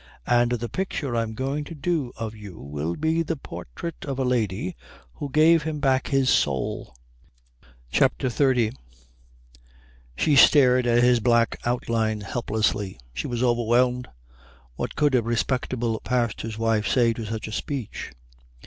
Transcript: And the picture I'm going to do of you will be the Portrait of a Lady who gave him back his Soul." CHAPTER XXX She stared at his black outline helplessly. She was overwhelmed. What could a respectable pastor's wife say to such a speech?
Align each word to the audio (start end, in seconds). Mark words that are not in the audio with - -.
And 0.25 0.53
the 0.53 0.67
picture 0.67 1.15
I'm 1.15 1.35
going 1.35 1.63
to 1.65 1.75
do 1.75 2.11
of 2.17 2.35
you 2.35 2.57
will 2.59 2.95
be 2.95 3.21
the 3.21 3.35
Portrait 3.35 4.03
of 4.03 4.17
a 4.17 4.23
Lady 4.23 4.75
who 5.13 5.29
gave 5.29 5.61
him 5.61 5.79
back 5.79 6.07
his 6.07 6.27
Soul." 6.27 6.95
CHAPTER 7.91 8.29
XXX 8.29 8.73
She 10.15 10.35
stared 10.35 10.87
at 10.87 11.03
his 11.03 11.19
black 11.19 11.59
outline 11.65 12.21
helplessly. 12.21 12.97
She 13.13 13.27
was 13.27 13.43
overwhelmed. 13.43 14.07
What 14.75 14.95
could 14.95 15.13
a 15.13 15.21
respectable 15.21 15.99
pastor's 15.99 16.57
wife 16.57 16.87
say 16.87 17.13
to 17.13 17.23
such 17.23 17.47
a 17.47 17.51
speech? 17.51 18.11